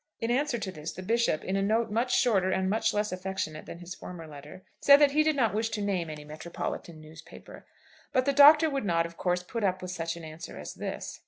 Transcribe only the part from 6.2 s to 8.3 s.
metropolitan newspaper. But